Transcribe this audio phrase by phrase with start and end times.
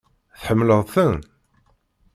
[0.39, 1.15] Tḥemmleḍ-ten?